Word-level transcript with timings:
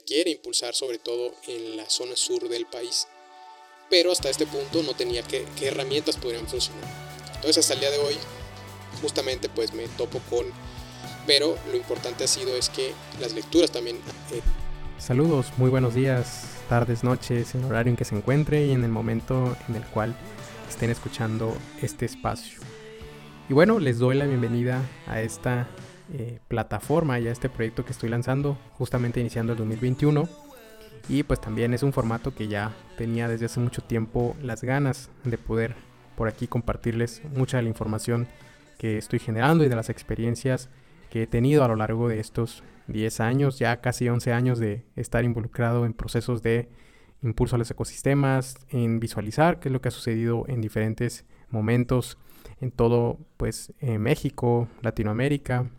quiere 0.00 0.30
impulsar 0.30 0.74
sobre 0.74 0.98
todo 0.98 1.32
en 1.46 1.76
la 1.76 1.88
zona 1.88 2.16
sur 2.16 2.48
del 2.48 2.66
país, 2.66 3.06
pero 3.90 4.12
hasta 4.12 4.30
este 4.30 4.46
punto 4.46 4.82
no 4.82 4.94
tenía 4.94 5.22
qué, 5.22 5.46
herramientas 5.60 6.16
podrían 6.16 6.46
funcionar. 6.46 6.84
Entonces 7.34 7.58
hasta 7.58 7.74
el 7.74 7.80
día 7.80 7.90
de 7.90 7.98
hoy 7.98 8.16
justamente 9.00 9.48
pues 9.48 9.72
me 9.72 9.88
topo 9.88 10.20
con, 10.30 10.46
pero 11.26 11.58
lo 11.70 11.76
importante 11.76 12.24
ha 12.24 12.28
sido 12.28 12.56
es 12.56 12.68
que 12.68 12.92
las 13.20 13.32
lecturas 13.32 13.70
también... 13.70 13.96
Eh, 14.32 14.40
Saludos, 14.98 15.46
muy 15.58 15.68
buenos 15.68 15.94
días, 15.94 16.44
tardes, 16.68 17.04
noches, 17.04 17.54
en 17.54 17.62
el 17.62 17.66
horario 17.66 17.90
en 17.90 17.96
que 17.96 18.04
se 18.04 18.16
encuentre 18.16 18.66
y 18.66 18.72
en 18.72 18.82
el 18.82 18.90
momento 18.90 19.56
en 19.68 19.76
el 19.76 19.84
cual 19.84 20.16
estén 20.68 20.90
escuchando 20.90 21.54
este 21.82 22.06
espacio. 22.06 22.60
Y 23.48 23.52
bueno, 23.52 23.78
les 23.78 23.98
doy 23.98 24.16
la 24.16 24.26
bienvenida 24.26 24.82
a 25.06 25.20
esta 25.20 25.68
eh, 26.12 26.38
plataforma 26.46 27.18
y 27.18 27.26
a 27.26 27.32
este 27.32 27.48
proyecto 27.48 27.84
que 27.84 27.90
estoy 27.90 28.08
lanzando, 28.08 28.56
justamente 28.74 29.20
iniciando 29.20 29.52
el 29.52 29.58
2021. 29.58 30.28
Y 31.08 31.24
pues 31.24 31.40
también 31.40 31.74
es 31.74 31.82
un 31.82 31.92
formato 31.92 32.32
que 32.32 32.46
ya 32.46 32.72
tenía 32.96 33.28
desde 33.28 33.46
hace 33.46 33.58
mucho 33.58 33.82
tiempo 33.82 34.36
las 34.40 34.62
ganas 34.62 35.10
de 35.24 35.36
poder 35.36 35.74
por 36.16 36.28
aquí 36.28 36.46
compartirles 36.46 37.22
mucha 37.34 37.56
de 37.56 37.64
la 37.64 37.68
información 37.68 38.28
que 38.78 38.98
estoy 38.98 39.18
generando 39.18 39.64
y 39.64 39.68
de 39.68 39.76
las 39.76 39.90
experiencias 39.90 40.68
que 41.10 41.24
he 41.24 41.26
tenido 41.26 41.64
a 41.64 41.68
lo 41.68 41.76
largo 41.76 42.08
de 42.08 42.20
estos 42.20 42.62
10 42.86 43.20
años, 43.20 43.58
ya 43.58 43.80
casi 43.80 44.08
11 44.08 44.32
años 44.32 44.58
de 44.60 44.84
estar 44.94 45.24
involucrado 45.24 45.86
en 45.86 45.92
procesos 45.92 46.42
de 46.42 46.68
impulso 47.22 47.56
a 47.56 47.58
los 47.58 47.70
ecosistemas, 47.70 48.56
en 48.68 49.00
visualizar 49.00 49.58
qué 49.58 49.68
es 49.68 49.72
lo 49.72 49.80
que 49.80 49.88
ha 49.88 49.92
sucedido 49.92 50.44
en 50.46 50.60
diferentes 50.60 51.24
momentos 51.50 52.16
en 52.60 52.70
todo 52.70 53.18
pues 53.36 53.72
México, 53.80 54.68
Latinoamérica 54.82 55.70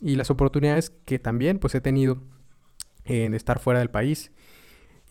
y 0.00 0.16
las 0.16 0.30
oportunidades 0.30 0.90
que 1.04 1.18
también 1.18 1.58
pues 1.58 1.74
he 1.74 1.80
tenido 1.80 2.22
en 3.04 3.34
estar 3.34 3.58
fuera 3.58 3.80
del 3.80 3.90
país, 3.90 4.32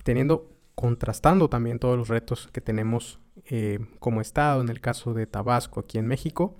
teniendo 0.03 0.59
contrastando 0.79 1.49
también 1.49 1.77
todos 1.77 1.97
los 1.97 2.07
retos 2.07 2.47
que 2.53 2.61
tenemos 2.61 3.19
eh, 3.47 3.79
como 3.99 4.21
estado 4.21 4.61
en 4.61 4.69
el 4.69 4.79
caso 4.79 5.13
de 5.13 5.27
Tabasco 5.27 5.81
aquí 5.81 5.97
en 5.97 6.07
México 6.07 6.57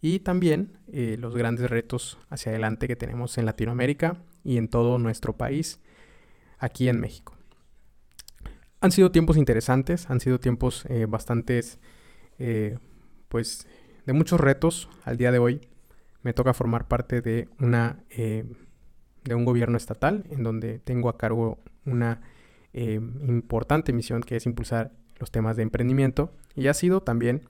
y 0.00 0.20
también 0.20 0.78
eh, 0.90 1.16
los 1.18 1.34
grandes 1.34 1.68
retos 1.68 2.16
hacia 2.30 2.50
adelante 2.50 2.88
que 2.88 2.96
tenemos 2.96 3.36
en 3.36 3.44
Latinoamérica 3.44 4.22
y 4.42 4.56
en 4.56 4.68
todo 4.68 4.98
nuestro 4.98 5.36
país 5.36 5.80
aquí 6.58 6.88
en 6.88 6.98
México. 6.98 7.36
Han 8.80 8.90
sido 8.90 9.10
tiempos 9.10 9.36
interesantes, 9.36 10.08
han 10.08 10.20
sido 10.20 10.40
tiempos 10.40 10.86
eh, 10.88 11.06
bastantes 11.06 11.78
pues 13.28 13.66
de 14.06 14.12
muchos 14.12 14.40
retos 14.40 14.88
al 15.04 15.18
día 15.18 15.32
de 15.32 15.40
hoy. 15.40 15.60
Me 16.22 16.32
toca 16.32 16.54
formar 16.54 16.88
parte 16.88 17.20
de 17.20 17.48
una 17.58 18.02
eh, 18.10 18.44
de 19.24 19.34
un 19.34 19.44
gobierno 19.44 19.76
estatal 19.76 20.24
en 20.30 20.42
donde 20.42 20.78
tengo 20.78 21.08
a 21.08 21.18
cargo 21.18 21.58
una 21.84 22.20
eh, 22.72 22.94
importante 22.94 23.92
misión 23.92 24.22
que 24.22 24.36
es 24.36 24.46
impulsar 24.46 24.92
los 25.18 25.30
temas 25.30 25.56
de 25.56 25.62
emprendimiento 25.62 26.32
y 26.54 26.68
ha 26.68 26.74
sido 26.74 27.02
también 27.02 27.42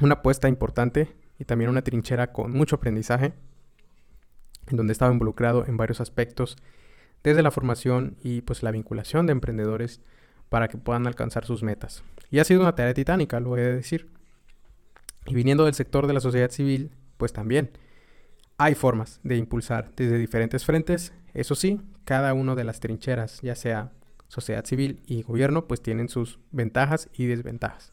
una 0.00 0.14
apuesta 0.14 0.48
importante 0.48 1.14
y 1.38 1.44
también 1.44 1.70
una 1.70 1.82
trinchera 1.82 2.32
con 2.32 2.52
mucho 2.52 2.76
aprendizaje 2.76 3.34
en 4.68 4.76
donde 4.76 4.92
estaba 4.92 5.12
involucrado 5.12 5.64
en 5.66 5.76
varios 5.76 6.00
aspectos 6.00 6.56
desde 7.22 7.42
la 7.42 7.50
formación 7.50 8.16
y 8.22 8.42
pues 8.42 8.62
la 8.62 8.70
vinculación 8.70 9.26
de 9.26 9.32
emprendedores 9.32 10.00
para 10.48 10.68
que 10.68 10.78
puedan 10.78 11.06
alcanzar 11.06 11.44
sus 11.44 11.62
metas. 11.62 12.04
Y 12.30 12.38
ha 12.38 12.44
sido 12.44 12.60
una 12.60 12.74
tarea 12.74 12.94
titánica, 12.94 13.40
lo 13.40 13.50
voy 13.50 13.60
a 13.60 13.72
decir. 13.72 14.08
Y 15.26 15.34
viniendo 15.34 15.64
del 15.64 15.74
sector 15.74 16.06
de 16.06 16.12
la 16.12 16.20
sociedad 16.20 16.50
civil, 16.50 16.92
pues 17.16 17.32
también 17.32 17.70
hay 18.58 18.74
formas 18.74 19.20
de 19.22 19.36
impulsar 19.36 19.92
desde 19.96 20.18
diferentes 20.18 20.64
frentes. 20.64 21.12
Eso 21.34 21.54
sí, 21.54 21.80
cada 22.04 22.34
una 22.34 22.54
de 22.54 22.64
las 22.64 22.80
trincheras, 22.80 23.40
ya 23.42 23.54
sea 23.54 23.92
sociedad 24.28 24.64
civil 24.64 25.02
y 25.06 25.22
gobierno, 25.22 25.66
pues 25.66 25.82
tienen 25.82 26.08
sus 26.08 26.38
ventajas 26.50 27.08
y 27.14 27.26
desventajas. 27.26 27.92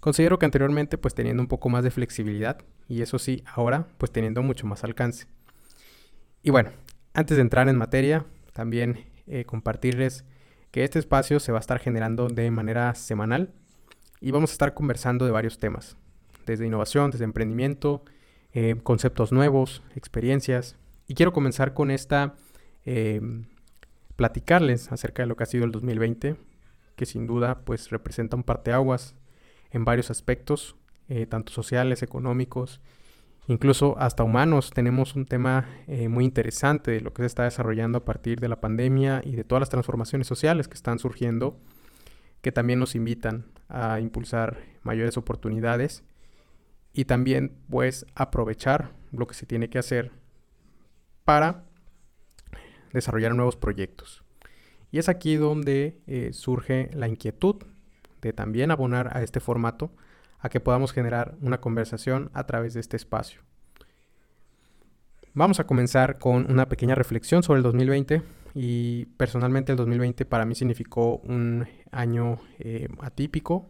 Considero 0.00 0.38
que 0.38 0.46
anteriormente 0.46 0.96
pues 0.96 1.14
teniendo 1.14 1.42
un 1.42 1.48
poco 1.48 1.68
más 1.68 1.84
de 1.84 1.90
flexibilidad 1.90 2.58
y 2.88 3.02
eso 3.02 3.18
sí, 3.18 3.44
ahora 3.46 3.86
pues 3.98 4.10
teniendo 4.10 4.42
mucho 4.42 4.66
más 4.66 4.82
alcance. 4.82 5.26
Y 6.42 6.50
bueno, 6.50 6.70
antes 7.12 7.36
de 7.36 7.42
entrar 7.42 7.68
en 7.68 7.76
materia, 7.76 8.24
también 8.52 9.06
eh, 9.26 9.44
compartirles 9.44 10.24
que 10.70 10.84
este 10.84 10.98
espacio 10.98 11.38
se 11.38 11.52
va 11.52 11.58
a 11.58 11.60
estar 11.60 11.78
generando 11.78 12.28
de 12.28 12.50
manera 12.50 12.94
semanal 12.94 13.52
y 14.20 14.30
vamos 14.30 14.50
a 14.50 14.54
estar 14.54 14.72
conversando 14.72 15.26
de 15.26 15.32
varios 15.32 15.58
temas 15.58 15.96
desde 16.46 16.66
innovación, 16.66 17.10
desde 17.10 17.24
emprendimiento, 17.24 18.02
eh, 18.52 18.76
conceptos 18.82 19.32
nuevos, 19.32 19.82
experiencias. 19.94 20.76
Y 21.06 21.14
quiero 21.14 21.32
comenzar 21.32 21.74
con 21.74 21.90
esta, 21.90 22.34
em, 22.84 23.46
platicarles 24.16 24.90
acerca 24.92 25.22
de 25.22 25.28
lo 25.28 25.36
que 25.36 25.44
ha 25.44 25.46
sido 25.46 25.64
el 25.64 25.72
2020, 25.72 26.36
que 26.96 27.06
sin 27.06 27.26
duda 27.26 27.62
pues 27.64 27.90
representa 27.90 28.36
un 28.36 28.42
parteaguas 28.42 29.14
en 29.70 29.84
varios 29.84 30.10
aspectos, 30.10 30.76
eh, 31.08 31.26
tanto 31.26 31.52
sociales, 31.52 32.02
económicos, 32.02 32.80
incluso 33.46 33.96
hasta 33.98 34.24
humanos. 34.24 34.70
Tenemos 34.70 35.14
un 35.14 35.26
tema 35.26 35.66
eh, 35.86 36.08
muy 36.08 36.24
interesante 36.24 36.90
de 36.90 37.00
lo 37.00 37.12
que 37.12 37.22
se 37.22 37.26
está 37.26 37.44
desarrollando 37.44 37.98
a 37.98 38.04
partir 38.04 38.40
de 38.40 38.48
la 38.48 38.60
pandemia 38.60 39.22
y 39.24 39.36
de 39.36 39.44
todas 39.44 39.60
las 39.60 39.70
transformaciones 39.70 40.26
sociales 40.26 40.68
que 40.68 40.74
están 40.74 40.98
surgiendo, 40.98 41.58
que 42.42 42.52
también 42.52 42.78
nos 42.78 42.94
invitan 42.94 43.46
a 43.68 44.00
impulsar 44.00 44.58
mayores 44.82 45.16
oportunidades 45.16 46.04
y 46.92 47.04
también 47.04 47.56
pues 47.68 48.06
aprovechar 48.14 48.92
lo 49.12 49.26
que 49.26 49.34
se 49.34 49.46
tiene 49.46 49.70
que 49.70 49.78
hacer 49.78 50.12
para 51.24 51.64
desarrollar 52.92 53.34
nuevos 53.34 53.56
proyectos. 53.56 54.24
Y 54.90 54.98
es 54.98 55.08
aquí 55.08 55.36
donde 55.36 56.00
eh, 56.06 56.30
surge 56.32 56.90
la 56.92 57.06
inquietud 57.06 57.56
de 58.20 58.32
también 58.32 58.70
abonar 58.70 59.16
a 59.16 59.22
este 59.22 59.40
formato 59.40 59.92
a 60.40 60.48
que 60.48 60.60
podamos 60.60 60.92
generar 60.92 61.36
una 61.40 61.60
conversación 61.60 62.30
a 62.34 62.46
través 62.46 62.74
de 62.74 62.80
este 62.80 62.96
espacio. 62.96 63.42
Vamos 65.32 65.60
a 65.60 65.66
comenzar 65.66 66.18
con 66.18 66.50
una 66.50 66.68
pequeña 66.68 66.96
reflexión 66.96 67.42
sobre 67.42 67.58
el 67.58 67.62
2020 67.62 68.22
y 68.54 69.06
personalmente 69.16 69.70
el 69.70 69.78
2020 69.78 70.24
para 70.24 70.44
mí 70.44 70.56
significó 70.56 71.18
un 71.18 71.68
año 71.92 72.38
eh, 72.58 72.88
atípico 73.00 73.68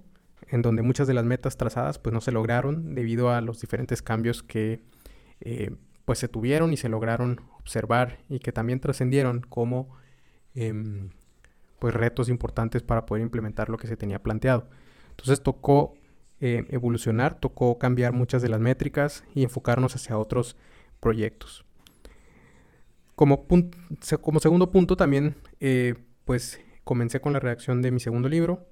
en 0.50 0.62
donde 0.62 0.82
muchas 0.82 1.06
de 1.06 1.14
las 1.14 1.24
metas 1.24 1.56
trazadas 1.56 1.98
pues 1.98 2.12
no 2.12 2.20
se 2.20 2.32
lograron 2.32 2.94
debido 2.94 3.30
a 3.30 3.40
los 3.40 3.60
diferentes 3.60 4.02
cambios 4.02 4.42
que 4.42 4.82
eh, 5.40 5.70
pues 6.04 6.18
se 6.18 6.28
tuvieron 6.28 6.72
y 6.72 6.76
se 6.76 6.88
lograron 6.88 7.40
observar 7.58 8.18
y 8.28 8.40
que 8.40 8.52
también 8.52 8.80
trascendieron 8.80 9.42
como 9.42 9.96
em, 10.54 11.10
pues 11.78 11.94
retos 11.94 12.28
importantes 12.28 12.82
para 12.82 13.06
poder 13.06 13.22
implementar 13.22 13.68
lo 13.68 13.78
que 13.78 13.86
se 13.86 13.96
tenía 13.96 14.22
planteado. 14.22 14.68
Entonces 15.10 15.40
tocó 15.42 15.94
eh, 16.40 16.66
evolucionar, 16.70 17.38
tocó 17.38 17.78
cambiar 17.78 18.12
muchas 18.12 18.42
de 18.42 18.48
las 18.48 18.60
métricas 18.60 19.24
y 19.34 19.44
enfocarnos 19.44 19.94
hacia 19.94 20.18
otros 20.18 20.56
proyectos. 20.98 21.64
Como, 23.14 23.46
como 24.22 24.40
segundo 24.40 24.70
punto 24.70 24.96
también 24.96 25.36
eh, 25.60 25.94
pues 26.24 26.60
comencé 26.82 27.20
con 27.20 27.34
la 27.34 27.38
redacción 27.38 27.82
de 27.82 27.90
mi 27.90 28.00
segundo 28.00 28.28
libro, 28.28 28.66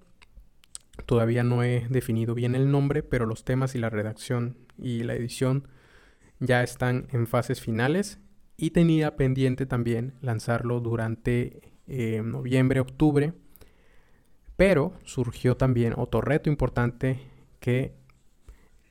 Todavía 1.09 1.43
no 1.43 1.63
he 1.63 1.87
definido 1.89 2.35
bien 2.35 2.55
el 2.55 2.71
nombre, 2.71 3.03
pero 3.03 3.25
los 3.25 3.43
temas 3.43 3.75
y 3.75 3.79
la 3.79 3.89
redacción 3.89 4.59
y 4.77 5.05
la 5.05 5.15
edición 5.15 5.67
ya 6.39 6.63
están 6.63 7.09
en 7.13 7.27
fases 7.27 7.63
finales 7.63 8.19
y 8.59 8.73
tenía 8.73 9.17
pendiente 9.17 9.65
también 9.65 10.13
lanzarlo 10.21 10.81
durante 10.81 11.73
eh, 11.87 12.21
noviembre, 12.23 12.81
octubre, 12.81 13.33
pero 14.57 14.93
surgió 15.03 15.57
también 15.57 15.95
otro 15.97 16.21
reto 16.21 16.51
importante 16.51 17.19
que 17.59 17.95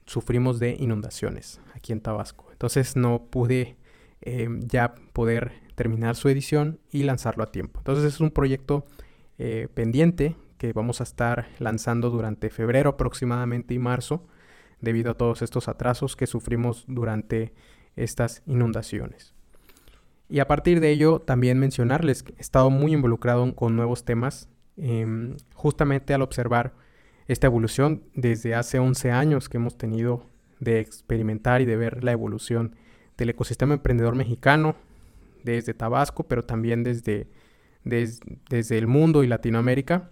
sufrimos 0.07 0.57
de 0.57 0.75
inundaciones 0.79 1.61
aquí 1.75 1.93
en 1.93 2.01
Tabasco. 2.01 2.47
Entonces 2.51 2.95
no 2.95 3.27
pude 3.29 3.77
eh, 4.21 4.49
ya 4.61 4.95
poder 5.13 5.51
terminar 5.75 6.15
su 6.15 6.29
edición 6.29 6.79
y 6.89 7.03
lanzarlo 7.03 7.43
a 7.43 7.51
tiempo. 7.51 7.79
Entonces 7.81 8.11
es 8.11 8.19
un 8.21 8.31
proyecto 8.31 8.87
eh, 9.37 9.67
pendiente 9.71 10.35
que 10.57 10.73
vamos 10.73 11.01
a 11.01 11.03
estar 11.03 11.47
lanzando 11.59 12.09
durante 12.09 12.49
febrero 12.49 12.91
aproximadamente 12.91 13.73
y 13.73 13.79
marzo, 13.79 14.27
debido 14.81 15.11
a 15.11 15.13
todos 15.15 15.41
estos 15.41 15.67
atrasos 15.67 16.15
que 16.15 16.27
sufrimos 16.27 16.85
durante 16.87 17.53
estas 17.95 18.43
inundaciones. 18.45 19.33
Y 20.29 20.39
a 20.39 20.47
partir 20.47 20.79
de 20.79 20.91
ello, 20.91 21.19
también 21.19 21.57
mencionarles 21.57 22.23
que 22.23 22.33
he 22.33 22.41
estado 22.41 22.69
muy 22.69 22.93
involucrado 22.93 23.55
con 23.55 23.75
nuevos 23.75 24.03
temas, 24.03 24.49
em, 24.75 25.37
justamente 25.53 26.13
al 26.13 26.21
observar 26.21 26.73
esta 27.27 27.47
evolución 27.47 28.03
desde 28.13 28.55
hace 28.55 28.79
11 28.79 29.11
años 29.11 29.49
que 29.49 29.57
hemos 29.57 29.77
tenido 29.77 30.25
de 30.59 30.79
experimentar 30.79 31.61
y 31.61 31.65
de 31.65 31.77
ver 31.77 32.03
la 32.03 32.11
evolución 32.11 32.75
del 33.17 33.29
ecosistema 33.29 33.73
emprendedor 33.73 34.15
mexicano, 34.15 34.75
desde 35.43 35.73
Tabasco, 35.73 36.27
pero 36.27 36.43
también 36.43 36.83
desde, 36.83 37.27
desde 37.83 38.77
el 38.77 38.87
mundo 38.87 39.23
y 39.23 39.27
Latinoamérica 39.27 40.11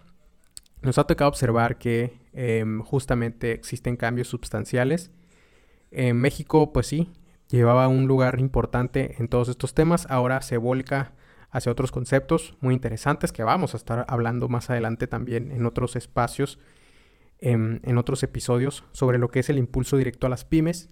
nos 0.86 0.98
ha 0.98 1.06
tocado 1.06 1.30
observar 1.30 1.78
que 1.78 2.20
em, 2.34 2.82
justamente 2.82 3.52
existen 3.52 3.98
cambios 3.98 4.28
sustanciales. 4.28 5.12
En 5.92 6.18
México, 6.18 6.72
pues 6.72 6.88
sí, 6.88 7.12
llevaba 7.50 7.88
un 7.88 8.08
lugar 8.08 8.40
importante 8.40 9.16
en 9.18 9.28
todos 9.28 9.50
estos 9.50 9.74
temas, 9.74 10.08
ahora 10.10 10.42
se 10.42 10.58
volca 10.58 11.14
hacia 11.50 11.72
otros 11.72 11.92
conceptos 11.92 12.58
muy 12.60 12.74
interesantes 12.74 13.32
que 13.32 13.44
vamos 13.44 13.74
a 13.74 13.78
estar 13.78 14.06
hablando 14.10 14.50
más 14.50 14.70
adelante 14.70 15.08
también 15.08 15.52
en 15.52 15.66
otros 15.66 15.96
espacios, 15.96 16.60
en, 17.40 17.82
en 17.84 17.98
otros 17.98 18.24
episodios, 18.24 18.84
sobre 18.92 19.18
lo 19.18 19.30
que 19.30 19.40
es 19.40 19.50
el 19.50 19.58
impulso 19.58 19.98
directo 19.98 20.28
a 20.28 20.30
las 20.30 20.46
pymes, 20.46 20.90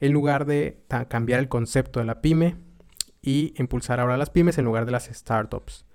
en 0.00 0.12
lugar 0.12 0.44
de 0.46 0.84
cambiar 1.08 1.40
el 1.40 1.48
concepto 1.48 2.00
de 2.00 2.06
la 2.06 2.20
pyme 2.20 2.56
y 3.22 3.54
impulsar 3.56 4.00
ahora 4.00 4.16
las 4.16 4.30
pymes 4.30 4.58
en 4.58 4.64
lugar 4.64 4.84
de 4.84 4.92
las 4.92 5.06
startups. 5.06 5.86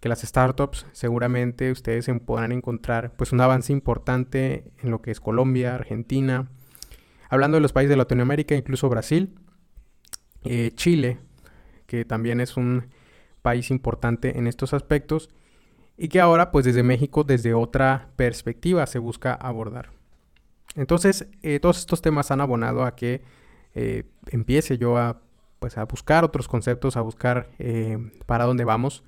Que 0.00 0.08
las 0.08 0.20
startups 0.20 0.86
seguramente 0.92 1.70
ustedes 1.70 2.10
podrán 2.24 2.52
encontrar 2.52 3.12
pues 3.16 3.32
un 3.32 3.40
avance 3.40 3.72
importante 3.72 4.64
en 4.82 4.90
lo 4.90 5.00
que 5.00 5.10
es 5.10 5.20
Colombia, 5.20 5.74
Argentina, 5.74 6.48
hablando 7.28 7.56
de 7.56 7.62
los 7.62 7.72
países 7.72 7.90
de 7.90 7.96
Latinoamérica, 7.96 8.54
incluso 8.54 8.88
Brasil, 8.88 9.34
eh, 10.44 10.70
Chile, 10.74 11.18
que 11.86 12.04
también 12.04 12.40
es 12.40 12.56
un 12.56 12.88
país 13.42 13.70
importante 13.70 14.38
en 14.38 14.46
estos 14.46 14.74
aspectos 14.74 15.30
y 15.96 16.08
que 16.08 16.20
ahora 16.20 16.50
pues 16.50 16.64
desde 16.64 16.82
México 16.82 17.24
desde 17.24 17.54
otra 17.54 18.10
perspectiva 18.16 18.86
se 18.86 18.98
busca 18.98 19.34
abordar. 19.34 19.90
Entonces 20.74 21.26
eh, 21.42 21.58
todos 21.58 21.78
estos 21.78 22.02
temas 22.02 22.30
han 22.30 22.40
abonado 22.40 22.84
a 22.84 22.96
que 22.96 23.22
eh, 23.74 24.04
empiece 24.30 24.78
yo 24.78 24.98
a 24.98 25.20
pues 25.58 25.78
a 25.78 25.84
buscar 25.84 26.22
otros 26.22 26.48
conceptos, 26.48 26.98
a 26.98 27.00
buscar 27.00 27.48
para 28.26 28.44
dónde 28.44 28.64
vamos 28.64 29.02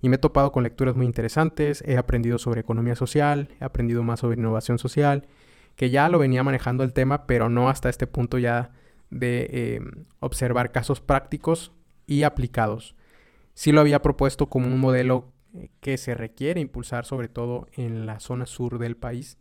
y 0.00 0.08
me 0.08 0.16
he 0.16 0.18
topado 0.18 0.52
con 0.52 0.62
lecturas 0.62 0.96
muy 0.96 1.06
interesantes, 1.06 1.82
he 1.86 1.96
aprendido 1.96 2.38
sobre 2.38 2.60
economía 2.60 2.96
social, 2.96 3.48
he 3.60 3.64
aprendido 3.64 4.02
más 4.02 4.20
sobre 4.20 4.38
innovación 4.38 4.78
social, 4.78 5.26
que 5.76 5.90
ya 5.90 6.08
lo 6.08 6.18
venía 6.18 6.42
manejando 6.42 6.84
el 6.84 6.92
tema, 6.92 7.26
pero 7.26 7.48
no 7.48 7.68
hasta 7.68 7.88
este 7.88 8.06
punto 8.06 8.38
ya 8.38 8.70
de 9.10 9.76
em, 9.76 10.04
observar 10.20 10.72
casos 10.72 11.00
prácticos 11.00 11.72
y 12.06 12.22
aplicados. 12.22 12.96
Sí 13.54 13.72
lo 13.72 13.80
había 13.80 14.02
propuesto 14.02 14.48
como 14.48 14.68
un 14.68 14.78
modelo 14.78 15.32
que 15.80 15.98
se 15.98 16.14
requiere 16.14 16.60
impulsar 16.60 17.04
sobre 17.04 17.28
todo 17.28 17.66
en 17.72 18.06
la 18.06 18.20
zona 18.20 18.46
sur 18.46 18.78
del 18.78 18.96
país, 18.96 19.38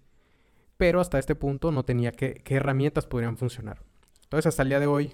pero 0.77 0.99
hasta 1.01 1.19
este 1.19 1.35
punto 1.35 1.71
no 1.71 1.83
tenía 1.83 2.11
qué, 2.11 2.41
herramientas 2.47 3.05
podrían 3.05 3.37
funcionar. 3.37 3.81
Entonces 4.23 4.47
hasta 4.47 4.63
el 4.63 4.69
día 4.69 4.79
de 4.79 4.87
hoy 4.87 5.13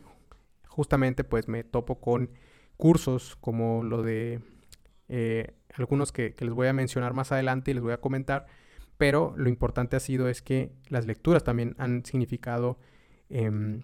justamente 0.67 1.23
pues 1.23 1.47
me 1.47 1.63
topo 1.63 1.99
con 1.99 2.29
cursos 2.77 3.35
como 3.37 3.83
lo 3.83 4.01
de 4.03 4.41
eh, 5.07 5.53
algunos 5.73 6.11
que, 6.11 6.35
les 6.37 6.53
voy 6.53 6.67
a 6.67 6.73
mencionar 6.73 7.13
más 7.13 7.31
adelante 7.31 7.71
y 7.71 7.73
les 7.73 7.83
voy 7.83 7.93
a 7.93 8.01
comentar, 8.01 8.45
pero 8.97 9.33
lo 9.37 9.49
importante 9.49 9.95
ha 9.95 9.99
sido 9.99 10.29
es 10.29 10.41
que 10.41 10.71
las 10.89 11.05
lecturas 11.05 11.43
también 11.43 11.75
han 11.77 12.05
significado 12.05 12.79
em, 13.29 13.83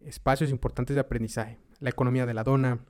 espacios 0.00 0.50
importantes 0.50 0.94
de 0.94 1.00
aprendizaje. 1.00 1.58
La 1.78 1.90
economía 1.90 2.26
de 2.26 2.34
la 2.34 2.44
dona, 2.44 2.80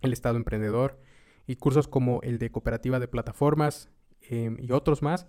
el 0.00 0.12
Estado 0.12 0.36
emprendedor 0.36 0.98
y 1.46 1.56
cursos 1.56 1.88
como 1.88 2.20
el 2.22 2.38
de 2.38 2.50
cooperativa 2.50 2.98
de 2.98 3.08
plataformas 3.08 3.90
em, 4.22 4.56
y 4.60 4.72
otros 4.72 5.02
más 5.02 5.26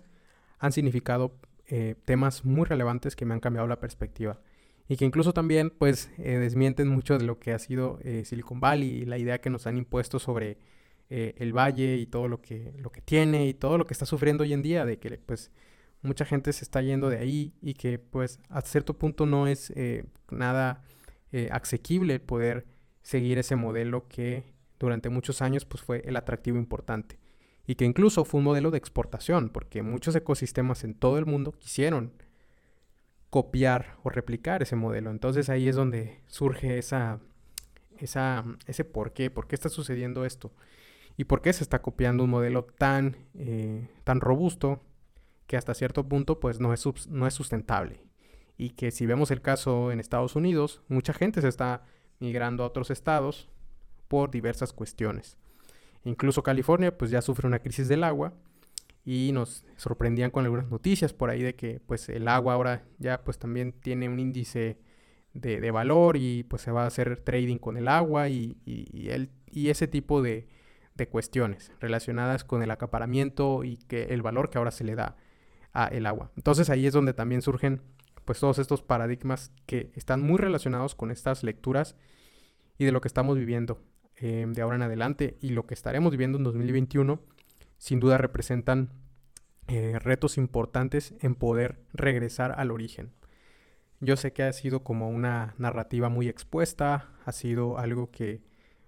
han 0.58 0.72
significado 0.72 1.38
eh, 1.66 1.94
temas 2.04 2.44
muy 2.44 2.64
relevantes 2.64 3.16
que 3.16 3.24
me 3.24 3.34
han 3.34 3.40
cambiado 3.40 3.66
la 3.66 3.80
perspectiva 3.80 4.40
y 4.86 4.96
que 4.96 5.04
incluso 5.04 5.32
también 5.32 5.70
pues 5.70 6.10
eh, 6.18 6.38
desmienten 6.38 6.88
mucho 6.88 7.16
de 7.16 7.24
lo 7.24 7.38
que 7.38 7.52
ha 7.52 7.58
sido 7.58 7.98
eh, 8.02 8.24
Silicon 8.24 8.60
Valley 8.60 8.90
y 8.90 9.04
la 9.06 9.16
idea 9.16 9.40
que 9.40 9.50
nos 9.50 9.66
han 9.66 9.78
impuesto 9.78 10.18
sobre 10.18 10.58
el 11.10 11.52
valle 11.52 11.96
y 11.96 12.06
todo 12.06 12.28
lo 12.28 12.40
que, 12.40 12.74
lo 12.78 12.90
que 12.90 13.00
tiene 13.00 13.46
y 13.46 13.54
todo 13.54 13.78
lo 13.78 13.86
que 13.86 13.94
está 13.94 14.06
sufriendo 14.06 14.42
hoy 14.42 14.52
en 14.52 14.62
día 14.62 14.84
de 14.84 14.98
que 14.98 15.18
pues 15.18 15.50
mucha 16.02 16.24
gente 16.24 16.52
se 16.52 16.64
está 16.64 16.82
yendo 16.82 17.08
de 17.08 17.18
ahí 17.18 17.52
y 17.62 17.74
que 17.74 17.98
pues 17.98 18.40
a 18.48 18.60
cierto 18.62 18.98
punto 18.98 19.26
no 19.26 19.46
es 19.46 19.72
nada 20.30 20.82
eh, 21.36 21.48
asequible 21.50 22.20
poder 22.20 22.64
seguir 23.02 23.38
ese 23.38 23.56
modelo 23.56 24.06
que 24.06 24.44
durante 24.78 25.08
muchos 25.08 25.42
años 25.42 25.64
pues, 25.64 25.82
fue 25.82 26.00
el 26.04 26.16
atractivo 26.16 26.58
importante. 26.58 27.18
Y 27.66 27.74
que 27.74 27.84
incluso 27.84 28.24
fue 28.24 28.38
un 28.38 28.44
modelo 28.44 28.70
de 28.70 28.78
exportación, 28.78 29.48
porque 29.48 29.82
muchos 29.82 30.14
ecosistemas 30.14 30.84
en 30.84 30.94
todo 30.94 31.18
el 31.18 31.26
mundo 31.26 31.50
quisieron 31.50 32.12
copiar 33.30 33.96
o 34.04 34.10
replicar 34.10 34.62
ese 34.62 34.76
modelo. 34.76 35.10
Entonces 35.10 35.48
ahí 35.48 35.66
es 35.66 35.74
donde 35.74 36.20
surge 36.28 36.78
esa, 36.78 37.18
esa, 37.98 38.44
ese 38.66 38.84
por 38.84 39.12
qué, 39.12 39.28
por 39.28 39.48
qué 39.48 39.56
está 39.56 39.68
sucediendo 39.68 40.24
esto 40.24 40.52
y 41.16 41.24
por 41.24 41.42
qué 41.42 41.52
se 41.52 41.62
está 41.62 41.82
copiando 41.82 42.24
un 42.24 42.30
modelo 42.30 42.64
tan, 42.64 43.16
eh, 43.34 43.88
tan 44.04 44.20
robusto 44.20 44.80
que 45.46 45.56
hasta 45.56 45.74
cierto 45.74 46.08
punto 46.08 46.40
pues 46.40 46.60
no 46.60 46.72
es, 46.72 46.84
no 47.08 47.26
es 47.26 47.34
sustentable 47.34 48.00
y 48.56 48.70
que 48.70 48.90
si 48.90 49.06
vemos 49.06 49.30
el 49.30 49.42
caso 49.42 49.90
en 49.90 50.00
Estados 50.00 50.36
Unidos, 50.36 50.82
mucha 50.88 51.12
gente 51.12 51.40
se 51.40 51.48
está 51.48 51.82
migrando 52.20 52.62
a 52.62 52.66
otros 52.66 52.90
estados 52.90 53.48
por 54.08 54.30
diversas 54.30 54.72
cuestiones. 54.72 55.36
Incluso 56.04 56.42
California 56.42 56.96
pues 56.96 57.10
ya 57.10 57.22
sufre 57.22 57.46
una 57.46 57.58
crisis 57.58 57.88
del 57.88 58.04
agua 58.04 58.34
y 59.04 59.30
nos 59.32 59.64
sorprendían 59.76 60.30
con 60.30 60.44
algunas 60.44 60.70
noticias 60.70 61.12
por 61.12 61.30
ahí 61.30 61.42
de 61.42 61.54
que 61.54 61.80
pues 61.80 62.08
el 62.08 62.28
agua 62.28 62.54
ahora 62.54 62.84
ya 62.98 63.22
pues 63.24 63.38
también 63.38 63.72
tiene 63.72 64.08
un 64.08 64.20
índice 64.20 64.78
de, 65.32 65.70
valor 65.72 66.16
y 66.16 66.44
pues 66.44 66.62
se 66.62 66.70
va 66.70 66.84
a 66.84 66.86
hacer 66.86 67.16
trading 67.24 67.58
con 67.58 67.76
el 67.76 67.88
agua 67.88 68.28
y, 68.28 68.56
el, 69.08 69.30
y 69.50 69.68
ese 69.68 69.88
tipo 69.88 70.22
de, 70.22 70.46
de 70.94 71.08
cuestiones 71.08 71.72
relacionadas 71.80 72.44
con 72.44 72.62
el 72.62 72.70
acaparamiento 72.70 73.64
y 73.64 73.76
que 73.76 74.04
el 74.04 74.22
valor 74.22 74.50
que 74.50 74.58
ahora 74.58 74.70
se 74.70 74.84
le 74.84 74.94
da 74.94 75.16
a 75.72 75.86
el 75.88 76.06
agua. 76.06 76.30
Entonces 76.36 76.70
ahí 76.70 76.86
es 76.86 76.92
donde 76.92 77.14
también 77.14 77.42
surgen 77.42 77.82
pues 78.24 78.40
todos 78.40 78.58
estos 78.58 78.82
paradigmas 78.82 79.52
que 79.66 79.90
están 79.94 80.22
muy 80.22 80.38
relacionados 80.38 80.94
con 80.94 81.10
estas 81.10 81.42
lecturas 81.42 81.96
y 82.78 82.84
de 82.84 82.92
lo 82.92 83.00
que 83.00 83.08
estamos 83.08 83.36
viviendo 83.36 83.82
em, 84.16 84.52
de 84.52 84.62
ahora 84.62 84.76
en 84.76 84.82
adelante 84.82 85.36
y 85.40 85.50
lo 85.50 85.66
que 85.66 85.74
estaremos 85.74 86.12
viviendo 86.12 86.38
en 86.38 86.44
2021 86.44 87.20
sin 87.76 88.00
duda 88.00 88.16
representan 88.16 88.90
eh, 89.66 89.98
retos 89.98 90.38
importantes 90.38 91.14
en 91.20 91.34
poder 91.34 91.80
regresar 91.92 92.54
al 92.58 92.70
origen. 92.70 93.12
Yo 94.00 94.16
sé 94.16 94.32
que 94.32 94.42
ha 94.42 94.52
sido 94.52 94.84
como 94.84 95.08
una 95.08 95.54
narrativa 95.58 96.08
muy 96.08 96.28
expuesta, 96.28 97.10
ha 97.24 97.32
sido 97.32 97.78
algo 97.78 98.10
que 98.10 98.42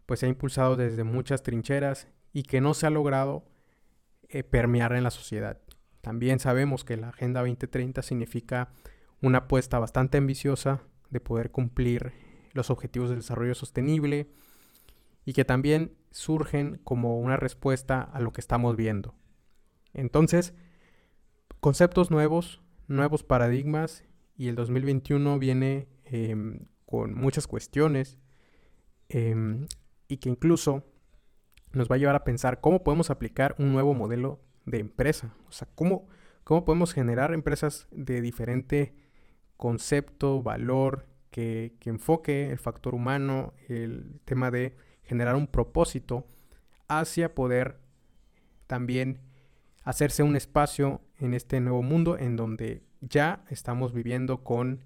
pues 0.07 0.21
se 0.21 0.27
ha 0.27 0.29
impulsado 0.29 0.77
desde 0.77 1.05
muchas 1.05 1.43
trincheras 1.43 2.09
y 2.33 2.45
que 2.45 2.61
no 2.61 2.75
se 2.75 2.87
ha 2.87 2.91
logrado 2.91 3.45
eh, 4.29 4.43
permear 4.43 4.93
en 4.93 5.05
la 5.05 5.11
sociedad. 5.11 5.61
También 6.01 6.39
sabemos 6.39 6.85
que 6.85 6.97
la 6.97 7.09
Agenda 7.09 7.41
2030 7.41 8.03
significa 8.03 8.71
una 9.21 9.39
apuesta 9.39 9.79
bastante 9.79 10.19
ambiciosa 10.19 10.83
de 11.11 11.21
poder 11.21 11.51
cumplir 11.51 12.13
los 12.53 12.71
objetivos 12.71 13.11
del 13.11 13.19
desarrollo 13.19 13.55
sostenible 13.55 14.29
y 15.25 15.33
que 15.33 15.45
también 15.45 15.97
surgen 16.11 16.81
como 16.85 17.19
una 17.19 17.37
respuesta 17.37 18.01
a 18.01 18.21
lo 18.21 18.33
que 18.33 18.41
estamos 18.41 18.77
viendo. 18.77 19.15
Entonces, 19.93 20.55
conceptos 21.61 22.11
nuevos, 22.11 22.61
nuevos 22.87 23.23
paradigmas 23.23 24.05
y 24.37 24.49
el 24.49 24.55
2021 24.55 25.39
viene 25.39 25.89
em, 26.05 26.67
con 26.85 27.15
muchas 27.15 27.47
cuestiones 27.47 28.19
em, 29.09 29.67
y 30.09 30.19
que 30.19 30.29
incluso 30.29 30.85
nos 31.73 31.89
va 31.91 31.97
a 31.97 31.99
llevar 31.99 32.17
a 32.17 32.25
pensar 32.25 32.61
cómo 32.61 32.83
podemos 32.83 33.11
aplicar 33.11 33.55
un 33.59 33.73
nuevo 33.73 33.95
modelo 33.95 34.41
de 34.65 34.79
empresa, 34.79 35.35
o 35.49 35.53
sea, 35.53 35.69
cómo, 35.75 36.09
cómo 36.45 36.65
podemos 36.65 36.93
generar 36.93 37.33
empresas 37.33 37.87
de 37.91 38.21
diferente 38.21 38.95
concepto, 39.57 40.43
valor, 40.43 41.07
que, 41.31 41.77
enfoque 41.85 42.51
el 42.51 42.59
factor 42.59 42.95
humano, 42.95 43.53
el 43.69 44.21
tema 44.25 44.51
de 44.51 44.75
generar 45.03 45.37
un 45.37 45.47
propósito 45.47 46.27
hacia 46.89 47.35
poder 47.35 47.79
también 48.67 49.21
hacerse 49.85 50.23
un 50.23 50.35
espacio 50.35 51.03
en 51.19 51.35
este 51.35 51.61
nuevo 51.61 51.83
mundo 51.83 52.17
en 52.19 52.37
donde 52.37 52.83
ya 53.01 53.45
estamos 53.51 53.93
viviendo 53.93 54.43
con 54.43 54.85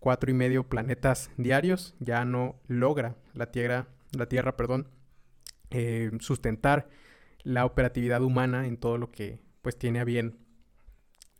cuatro 0.00 0.30
y 0.30 0.34
medio 0.34 0.68
planetas 0.68 1.30
diarios, 1.36 1.94
ya 2.00 2.24
no 2.24 2.56
logra 2.66 3.14
la 3.32 3.52
Tierra, 3.52 3.86
la 4.12 4.26
Tierra, 4.26 4.56
perdón, 4.56 4.88
eh, 5.70 6.10
sustentar 6.20 6.88
la 7.42 7.64
operatividad 7.64 8.22
humana 8.22 8.66
en 8.66 8.76
todo 8.76 8.98
lo 8.98 9.10
que 9.10 9.40
pues 9.62 9.78
tiene 9.78 10.00
a 10.00 10.04
bien 10.04 10.38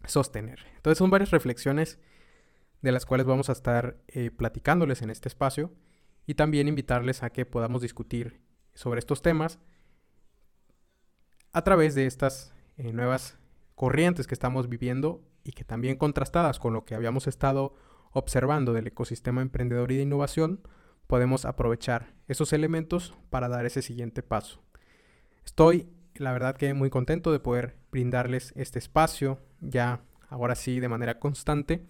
sostener. 0.06 0.60
Entonces 0.76 0.98
son 0.98 1.10
varias 1.10 1.30
reflexiones 1.30 1.98
de 2.80 2.92
las 2.92 3.06
cuales 3.06 3.26
vamos 3.26 3.48
a 3.48 3.52
estar 3.52 3.96
eh, 4.08 4.30
platicándoles 4.30 5.02
en 5.02 5.10
este 5.10 5.28
espacio 5.28 5.72
y 6.26 6.34
también 6.34 6.68
invitarles 6.68 7.22
a 7.22 7.30
que 7.30 7.46
podamos 7.46 7.82
discutir 7.82 8.40
sobre 8.74 8.98
estos 8.98 9.22
temas 9.22 9.58
a 11.52 11.62
través 11.62 11.94
de 11.94 12.06
estas 12.06 12.52
eh, 12.76 12.92
nuevas 12.92 13.38
corrientes 13.74 14.26
que 14.26 14.34
estamos 14.34 14.68
viviendo 14.68 15.22
y 15.44 15.52
que 15.52 15.64
también 15.64 15.96
contrastadas 15.96 16.58
con 16.58 16.72
lo 16.72 16.84
que 16.84 16.94
habíamos 16.94 17.26
estado 17.26 17.74
observando 18.12 18.72
del 18.72 18.86
ecosistema 18.86 19.42
emprendedor 19.42 19.90
y 19.92 19.96
de 19.96 20.02
innovación, 20.02 20.60
podemos 21.12 21.44
aprovechar 21.44 22.14
esos 22.26 22.54
elementos 22.54 23.12
para 23.28 23.46
dar 23.46 23.66
ese 23.66 23.82
siguiente 23.82 24.22
paso. 24.22 24.62
Estoy, 25.44 25.86
la 26.14 26.32
verdad 26.32 26.56
que 26.56 26.72
muy 26.72 26.88
contento 26.88 27.32
de 27.32 27.38
poder 27.38 27.76
brindarles 27.90 28.54
este 28.56 28.78
espacio 28.78 29.38
ya 29.60 30.00
ahora 30.30 30.54
sí 30.54 30.80
de 30.80 30.88
manera 30.88 31.18
constante 31.18 31.84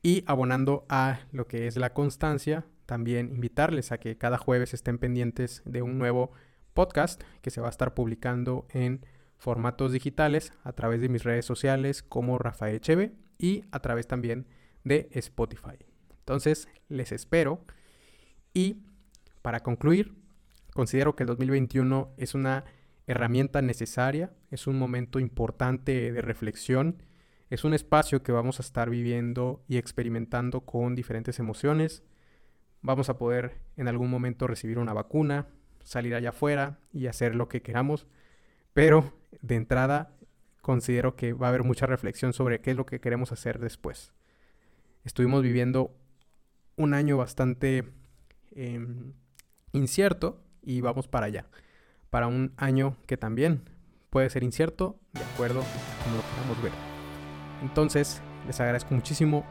y 0.00 0.24
abonando 0.26 0.86
a 0.88 1.20
lo 1.32 1.46
que 1.48 1.66
es 1.66 1.76
la 1.76 1.92
constancia, 1.92 2.64
también 2.86 3.28
invitarles 3.28 3.92
a 3.92 3.98
que 3.98 4.16
cada 4.16 4.38
jueves 4.38 4.72
estén 4.72 4.96
pendientes 4.96 5.60
de 5.66 5.82
un 5.82 5.98
nuevo 5.98 6.32
podcast 6.72 7.22
que 7.42 7.50
se 7.50 7.60
va 7.60 7.66
a 7.66 7.70
estar 7.76 7.92
publicando 7.92 8.66
en 8.70 9.04
formatos 9.36 9.92
digitales 9.92 10.54
a 10.64 10.72
través 10.72 11.02
de 11.02 11.10
mis 11.10 11.24
redes 11.24 11.44
sociales 11.44 12.02
como 12.02 12.38
Rafael 12.38 12.80
Cheve 12.80 13.12
y 13.36 13.64
a 13.70 13.80
través 13.80 14.06
también 14.06 14.46
de 14.82 15.10
Spotify. 15.12 15.76
Entonces, 16.20 16.68
les 16.88 17.12
espero. 17.12 17.66
Y 18.52 18.82
para 19.42 19.60
concluir, 19.60 20.14
considero 20.74 21.16
que 21.16 21.22
el 21.22 21.28
2021 21.28 22.14
es 22.16 22.34
una 22.34 22.64
herramienta 23.06 23.62
necesaria, 23.62 24.32
es 24.50 24.66
un 24.66 24.78
momento 24.78 25.18
importante 25.18 26.12
de 26.12 26.20
reflexión, 26.20 27.02
es 27.48 27.64
un 27.64 27.74
espacio 27.74 28.22
que 28.22 28.32
vamos 28.32 28.60
a 28.60 28.62
estar 28.62 28.90
viviendo 28.90 29.64
y 29.66 29.76
experimentando 29.76 30.60
con 30.60 30.94
diferentes 30.94 31.38
emociones. 31.40 32.04
Vamos 32.80 33.08
a 33.08 33.18
poder 33.18 33.58
en 33.76 33.88
algún 33.88 34.10
momento 34.10 34.46
recibir 34.46 34.78
una 34.78 34.92
vacuna, 34.92 35.48
salir 35.82 36.14
allá 36.14 36.28
afuera 36.28 36.78
y 36.92 37.08
hacer 37.08 37.34
lo 37.34 37.48
que 37.48 37.62
queramos, 37.62 38.06
pero 38.72 39.12
de 39.42 39.56
entrada 39.56 40.16
considero 40.60 41.16
que 41.16 41.32
va 41.32 41.46
a 41.46 41.48
haber 41.48 41.64
mucha 41.64 41.86
reflexión 41.86 42.32
sobre 42.32 42.60
qué 42.60 42.70
es 42.72 42.76
lo 42.76 42.86
que 42.86 43.00
queremos 43.00 43.32
hacer 43.32 43.58
después. 43.58 44.12
Estuvimos 45.04 45.42
viviendo 45.42 45.96
un 46.76 46.94
año 46.94 47.16
bastante 47.16 47.84
em, 48.52 49.12
incierto 49.72 50.42
y 50.62 50.80
vamos 50.80 51.08
para 51.08 51.26
allá. 51.26 51.46
Para 52.10 52.26
un 52.26 52.52
año 52.56 52.96
que 53.06 53.16
también 53.16 53.62
puede 54.10 54.30
ser 54.30 54.42
incierto, 54.42 54.98
de 55.12 55.22
acuerdo 55.22 55.60
a 55.60 56.04
como 56.04 56.16
lo 56.16 56.22
queramos 56.22 56.62
ver. 56.62 56.72
Entonces, 57.62 58.22
les 58.46 58.60
agradezco 58.60 58.94
muchísimo 58.94 59.44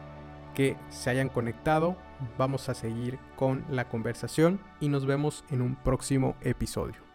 que 0.54 0.76
se 0.90 1.10
hayan 1.10 1.30
conectado. 1.30 1.98
Vamos 2.38 2.68
a 2.70 2.74
seguir 2.74 3.18
con 3.36 3.66
la 3.70 3.88
conversación 3.88 4.60
y 4.80 4.90
nos 4.90 5.06
vemos 5.06 5.46
en 5.50 5.62
un 5.62 5.76
próximo 5.76 6.36
episodio. 6.42 7.09